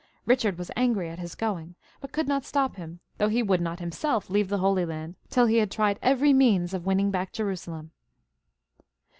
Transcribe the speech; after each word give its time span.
Bichard 0.25 0.57
was 0.57 0.71
angry 0.75 1.09
at 1.09 1.19
his 1.19 1.35
going, 1.35 1.75
but 1.99 2.11
could 2.11 2.27
not 2.27 2.43
stop 2.43 2.75
him, 2.75 3.01
though 3.19 3.27
he 3.29 3.43
would 3.43 3.61
not 3.61 3.79
himself 3.79 4.31
leave 4.31 4.49
the 4.49 4.57
Holy 4.57 4.83
Land 4.83 5.15
till 5.29 5.45
he 5.45 5.57
had 5.57 5.69
tried 5.69 5.99
every 6.01 6.33
means 6.33 6.73
of 6.73 6.87
winning 6.87 7.11
back 7.11 7.31
Jerusalem. 7.31 7.91